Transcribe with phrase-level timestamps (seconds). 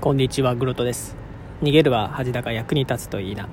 [0.00, 1.14] こんにちはグロトです。
[1.60, 3.50] 逃げるは恥だか役に立つといいな。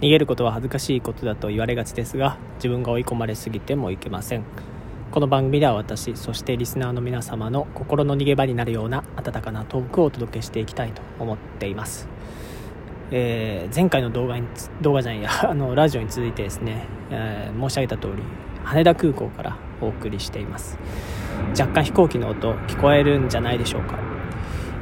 [0.00, 4.42] 逃げることは恥ずかしいことだと言われがちですが自分が追い込まれすぎてもいけません。
[5.12, 12.08] この番組では私そしてリスナーの皆様の心の逃げ場になるような温かなトークをお届けしていきたいと思っています。
[13.12, 14.48] えー、前回の動画に
[14.80, 18.22] 動画じゃないや あのラジオに続いてですね、えー、申し上げた通り
[18.64, 20.76] 羽田空港からお送りしています。
[21.56, 24.03] 若干飛行機の音聞こえるんじゃないでしょうか。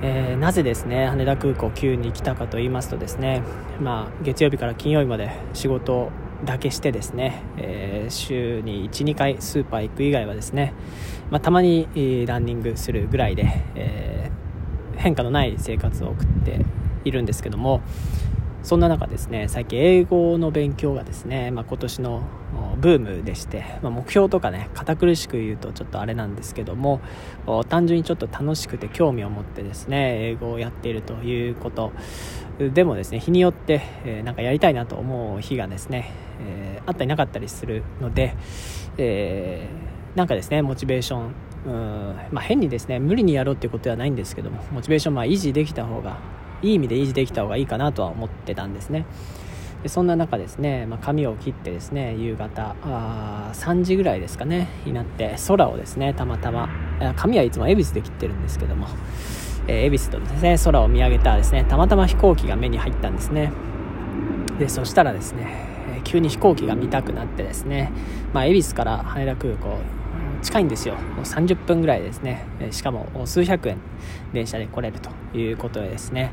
[0.04, 3.42] えー、なぜですね羽田空港急に来たかと言いますとですね、
[3.80, 6.10] まあ、月曜日から金曜日まで仕事
[6.44, 10.74] だけしてですね、えー、週に12回スーパー行く以外はですね、
[11.30, 11.86] まあ、たまに
[12.26, 16.64] ランニングするぐらいで、えー、変化のない生活を送って
[17.04, 17.80] いるんですけども
[18.62, 22.22] そんな中ですね最近英語の勉強がですね、まあ、今年の
[22.80, 27.00] ブームでして、まあ、目標とかね堅苦しく言うとちょっとあれなんですけども
[27.68, 31.92] 単純にちょっと楽しくて興味を持ってですね英語をやっているということ
[32.58, 38.36] でもですね日によって、えー、なんかやりたいなと思う日がですね、えー、あったりなかったりするので、
[38.98, 46.18] えー、なんかですねモチベーションうんまあ、変にですね無理にやろうっていうことではないんですけどもモチベーションまあ維持できた方が
[46.62, 49.04] いい意味で維持できた方がいいかなとは思ってたんですね。
[49.82, 56.68] でそんな中ですね、まあ、髪を切ってですね夕方あ3時ぐらいですかねになって空をですねたまたま
[57.16, 58.86] 髪はいつも恵比寿で切ってるんですけども、
[59.66, 63.52] えー、恵比寿とですね空を見上げたですねたまたま飛行機が目に入ったんですね。
[64.58, 65.72] でそしたらですね
[66.04, 67.90] 急に飛行機が見たくなってですね、
[68.32, 69.78] まあ、恵比寿から羽田空港
[70.42, 70.96] 近いんですよ。
[71.22, 72.46] 30分ぐらいですね。
[72.70, 73.78] しかも数百円
[74.32, 76.32] 電車で来れるということでですね、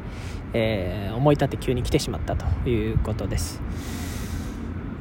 [0.53, 3.61] えー、思い立って急に来てしまったということです。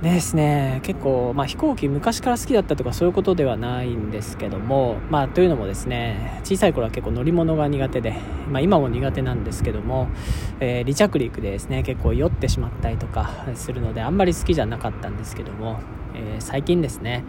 [0.03, 0.81] でですね。
[0.85, 8.15] 結構、まあ、飛行機昔から好きだったとかそういうことではないんですけども、まあ、というのもですね小さい頃は結構乗り物が苦手で、
[8.49, 10.07] まあ、今も苦手なんですけども、
[10.61, 15.81] えー、離着陸でですね結構酔ってしまったりとかするのであんまり好きじゃなかったんですけども、
[16.19, 17.25] えー、最近ですね。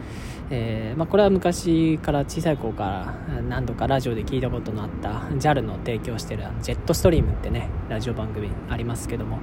[0.52, 9.42] えー、まあ、これは昔から小さい頃から何度かラジオで聞いたことのあった JAL の提供してるジェットストリームってねラジオ番組ありますけども、ま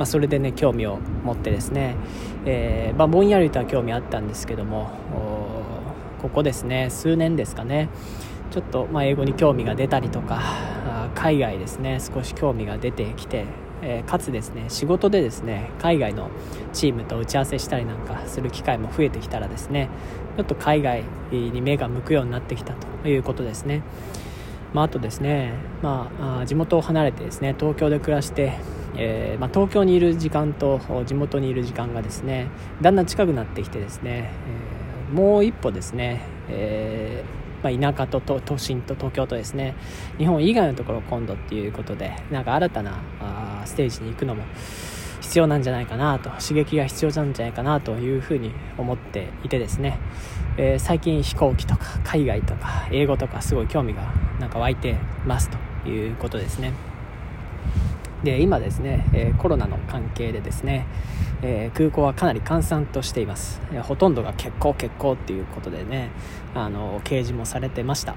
[0.00, 1.94] あ、それでね興味を持ってですね、
[2.46, 4.90] えー、まあ、ぼんやりとは興味あったんですけども
[6.20, 7.88] ここですね数年ですかね
[8.50, 10.42] ちょっとま英語に興味が出たりとか
[11.14, 13.44] 海外ですね少し興味が出てきて
[13.82, 16.30] えー、かつですね仕事でですね海外の
[16.72, 19.88] チームと打ち合わせしたりなんかする機会も増えてきたらですね
[20.36, 23.82] ちょっと海外に目が向くようになってきたということですね、
[24.72, 26.10] まあ、あとですね、ま
[26.40, 28.54] あ、地元を離れてですね東京で暮らして、
[28.96, 32.48] えー、まあ、東京にいる時間と地元にいる時間がですね
[32.80, 34.30] だんだん近くなってきてですね、
[35.10, 37.24] えー、もう一歩ですね、え
[37.62, 39.74] まあ、田舎と都心と東京とですね
[40.18, 42.98] 日本以外のところ今度っていうことでなんか新たな
[43.66, 44.44] ステージに行くのも
[45.20, 49.98] 必要なんじゃないかなと刺激が必要なんじゃないかなというふうに思っていてですね、
[50.56, 55.50] えー、最近飛行機とか海外とか英語とかすごい興味がなんか湧いてます
[55.84, 56.72] ということですね。
[58.24, 60.86] で今ですね、えー、コロナの関係でですね、
[61.42, 66.10] えー、空港はかなり閑散としています、え、ほとんどが欠航欠航っていうことでね
[66.54, 68.14] あの掲示もされてました。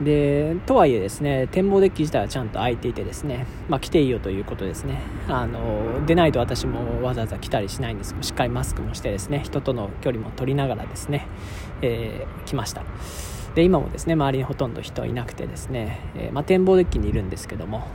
[0.00, 5.00] でとはいえですね展望デッキ自体はちゃんと空いていてですね、まあ、来ていいよということですね。
[5.28, 8.12] あの出ないと私もわざわざ来たりしないんです。
[8.12, 11.28] けどしっかりマスクもしてですね人との距離も取りながらですね、
[11.82, 12.82] えー、来ました。
[13.54, 17.86] で今もですね周りにほとんど人いなくてですね、えー、まあ、展望デッキにいるんですけども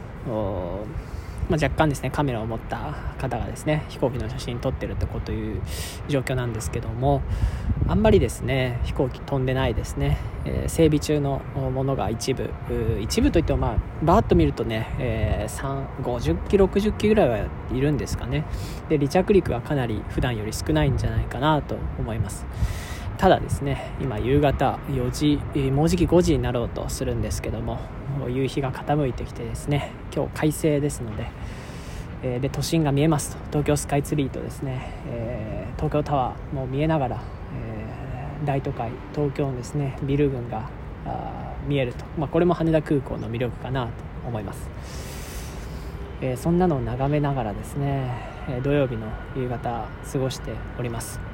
[1.50, 2.78] まあ、若干ですねカメラを持った
[3.18, 5.62] 方がですね飛行機の写真撮ってるってこという
[6.08, 7.22] 状況なんですけども
[7.88, 12.52] あんまりですね飛行機飛んでないですね、えー、整備中のものが一部
[13.02, 18.46] 一部といってもまあバーッと見るとね、えー、50機60機ぐらいはいるんですかね。
[18.88, 22.46] で離着陸はかなり普段より少ないんじゃないかなと思います。
[23.18, 27.80] ただですね今夕方4時もうじき5時になろうとするんですけども
[28.28, 31.28] 夕日が傾いてきてですね今日快晴ですので,、
[32.24, 33.38] えー、で都心が見えますと。
[33.52, 37.22] 東京スカイツリーとですね、えー、東京タワーも見えながら、
[37.56, 40.70] えー、大都会東京のですねビル群が
[41.68, 43.92] 見えると、まあ、これも羽田空港の魅力かなと
[44.28, 44.70] 思います、
[46.22, 48.12] えそんなのを眺めながらですね
[48.64, 51.29] 土曜日の夕方過ごしております。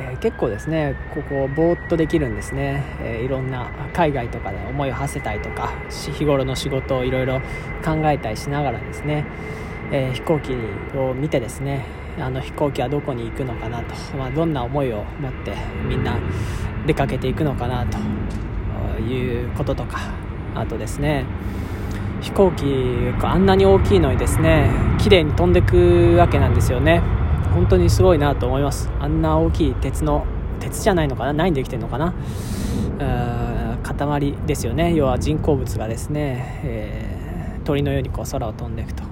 [0.00, 7.40] えー、結構ですねここぼーっとできるんですね、えー、いろんな海外とかで思いを馳せたりとか日頃の仕事をいろいろ
[7.84, 9.24] 考えたりしながらですね、
[9.92, 10.52] えー、飛行機
[10.96, 11.84] を見てですね
[12.18, 15.54] あの飛行機はどこに行くのかなと、まあ、どんな思いを持って
[15.86, 16.18] みんな
[16.86, 17.98] 出かけていくのかなと
[19.00, 19.98] いうこととか
[20.54, 21.24] あとですね
[22.20, 22.64] 飛行機
[23.22, 27.17] あんなに大きいのにですね綺麗に飛んでくわけなんですよね。
[27.58, 28.88] 本当にすごいなと思います。
[29.00, 30.24] あんな大きい鉄の
[30.60, 31.32] 鉄じゃないのかな？
[31.32, 32.14] 何できてるのかな？
[33.82, 34.94] 塊ですよね。
[34.94, 39.02] 要は人工物がですね、えー、鳥のようにこう空を飛んでいくと。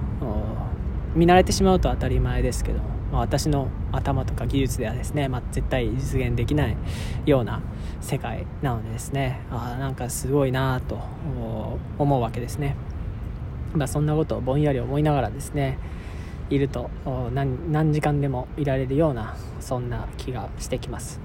[1.13, 2.79] 見慣れてしまうと当たり前ですけど
[3.11, 6.77] まあ、私の頭とか技術ではですね、まあ、絶対実現できない
[7.25, 7.61] ような
[8.01, 9.41] 世界なのでですね。
[9.49, 10.99] あなんかすごいなと
[11.97, 12.75] 思うわけですね、
[13.73, 15.77] まあ、そんなことをぼんやり思いながらですね
[16.49, 16.89] いると
[17.33, 21.19] 何時間でもいられるようなそんな気がしてきます。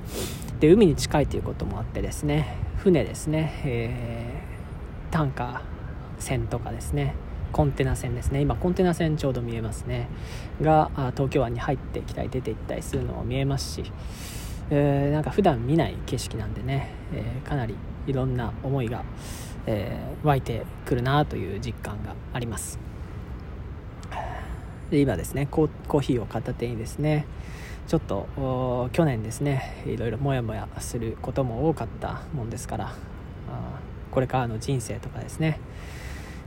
[0.60, 7.16] で海に近いということもあってですね船ですね、えー、タンカー船とかですね
[7.50, 10.08] コンテナ船ですね今コンテナ船ちょうど見えますね
[10.60, 13.92] が東京湾に入ってきたり出ていったりするのも見えますし、
[14.70, 17.74] えー、なんか普段見ない景色なんでね、えー、かなり
[18.06, 19.04] いろんな思いが、
[19.66, 22.91] えー、湧いてくるなという実感があります。
[24.92, 27.26] で今ですねコーヒーを片手にですね
[27.88, 32.94] ちょっと去年ですねいろいろモヤモヤすることも多かったもんですから
[34.10, 35.58] これからの人生とかですね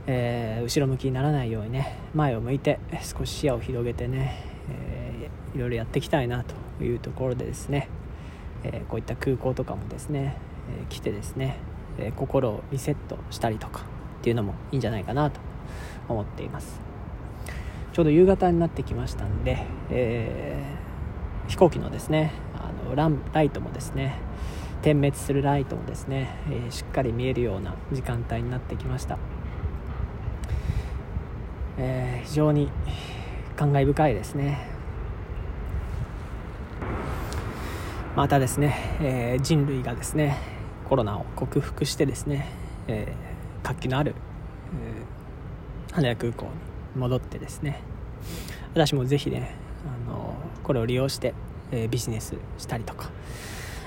[0.08, 4.40] えー、後ろ向きにならないようにね前を向いて少し視野を広げてね、
[4.70, 7.88] えー、いろいろやっていきたいなというところでですね、
[8.62, 10.36] えー、こういった空港とかもですね、
[10.80, 11.56] えー、来てですね、
[11.98, 13.82] え心をリセットしたりとか
[14.20, 15.40] っていうのもいいんじゃないかなと
[16.08, 16.85] 思っています。
[17.96, 20.62] ちょうど夕方になってきましたんで、え
[21.48, 24.18] 飛行機のですねあのランライトもですね
[24.82, 29.16] 点滅するライトもですね、えしっかり見えるような時間帯になってきました。
[31.78, 32.68] えー、非常に
[33.56, 34.58] 感慨深いですね。
[38.14, 40.36] またですね、えー、人類がですね
[40.86, 42.50] コロナを克服してですね、
[42.88, 44.14] えー、活気のある、
[45.88, 47.80] えー、羽田空港に戻ってですね
[48.74, 49.54] 私もぜひね
[49.86, 51.34] あのこれを利用して、
[51.70, 53.10] え、ビジネスしたりとかっ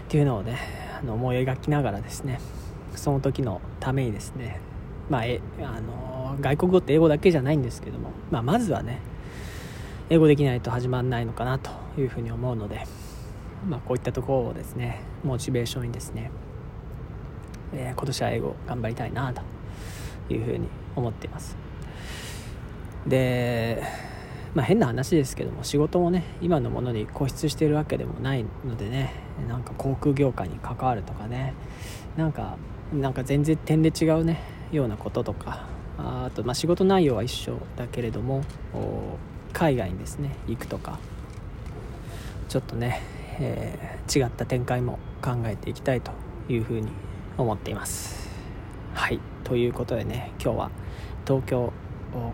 [0.07, 0.57] ていうのをね
[1.01, 2.39] あの思い描きながらですね
[2.95, 4.61] その時のためにですね
[5.09, 8.99] まあ、えあの外国語って英語だけじゃないんですけども、まあ、まずはね
[10.09, 12.85] 英語できないと始まらないのかなというふうに思うので、
[13.67, 16.31] まあ、こういったところをですねモチベーションにですね、
[17.73, 19.41] えー、今年は英語頑張りたいなと
[20.31, 21.68] いうふうに思っています。
[23.07, 23.83] で
[24.53, 29.13] まあ変な話ですけども仕事もね今のものに固執しているわけでもないのでね
[29.47, 31.53] なんか航空業界に関わるとかね
[32.17, 32.57] なんか
[32.93, 34.41] なんか全然点で違うね
[34.71, 35.65] ようなこととか
[35.97, 38.43] あと、まあ、仕事内容は一緒だけれども
[39.53, 40.99] 海外にですね行くとか
[42.47, 43.01] ちょっとね、
[43.39, 46.11] えー、違った展開も考えていきたいと
[46.49, 46.87] いうふうに
[47.37, 48.29] 思っています。
[48.93, 49.19] はい。
[49.43, 50.71] ということでね今日は
[51.25, 51.71] 東京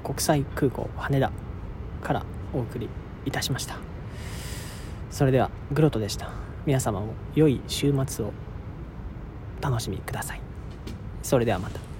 [0.03, 1.31] 国際空港羽田
[2.01, 2.89] からお送り
[3.25, 3.77] いたしました。
[5.09, 6.29] それではグロトでした。
[6.65, 8.33] 皆様も良い週末を
[9.61, 10.41] 楽しみください。
[11.23, 11.94] それではまた。